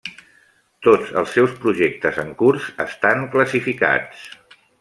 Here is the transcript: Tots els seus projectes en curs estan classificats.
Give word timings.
Tots 0.87 1.11
els 1.21 1.35
seus 1.37 1.53
projectes 1.67 2.19
en 2.25 2.33
curs 2.41 2.67
estan 2.89 3.25
classificats. 3.37 4.29